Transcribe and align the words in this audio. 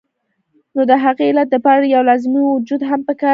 نو 0.75 0.81
د 0.89 0.93
هغې 1.03 1.25
علت 1.29 1.47
د 1.51 1.55
پاره 1.65 1.85
يو 1.95 2.01
لازمي 2.09 2.41
وجود 2.45 2.81
هم 2.89 3.01
پکار 3.07 3.27
دے 3.27 3.29